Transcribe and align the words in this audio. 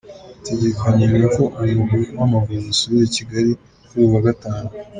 Bitegekanijwe 0.37 1.17
ko 1.35 1.43
umugwi 1.59 1.97
w'amavubi 2.19 2.67
usubira 2.73 3.03
i 3.07 3.13
Kigali 3.15 3.51
kuri 3.85 3.95
uyu 4.01 4.13
wa 4.15 4.21
gatanu. 4.27 4.67